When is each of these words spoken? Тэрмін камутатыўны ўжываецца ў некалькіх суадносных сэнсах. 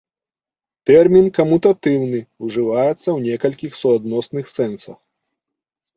Тэрмін 0.89 1.27
камутатыўны 1.37 2.21
ўжываецца 2.47 2.95
ў 2.95 3.19
некалькіх 3.29 3.71
суадносных 3.85 4.45
сэнсах. 4.57 4.99